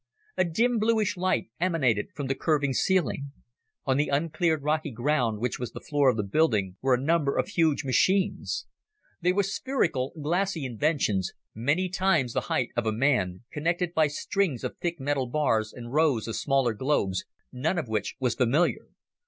A 0.35 0.43
dim, 0.43 0.79
bluish 0.79 1.15
light 1.15 1.51
emanated 1.59 2.07
from 2.15 2.25
the 2.25 2.33
curving 2.33 2.73
ceiling. 2.73 3.33
On 3.85 3.97
the 3.97 4.07
uncleared 4.07 4.63
rocky 4.63 4.89
ground 4.89 5.37
which 5.37 5.59
was 5.59 5.73
the 5.73 5.79
floor 5.79 6.09
of 6.09 6.17
the 6.17 6.23
building 6.23 6.75
were 6.81 6.95
a 6.95 6.99
number 6.99 7.37
of 7.37 7.49
huge 7.49 7.83
machines. 7.83 8.65
They 9.21 9.31
were 9.31 9.43
spherical 9.43 10.11
glassy 10.19 10.65
inventions, 10.65 11.33
many 11.53 11.87
times 11.87 12.33
the 12.33 12.41
height 12.49 12.69
of 12.75 12.87
a 12.87 12.91
man, 12.91 13.41
connected 13.51 13.93
by 13.93 14.07
strings 14.07 14.63
of 14.63 14.75
thick 14.81 14.99
metal 14.99 15.27
bars 15.27 15.71
and 15.71 15.93
rows 15.93 16.27
of 16.27 16.35
smaller 16.35 16.73
globes, 16.73 17.23
none 17.51 17.77
of 17.77 17.87
which 17.87 18.15
was 18.19 18.33
familiar. 18.33 18.87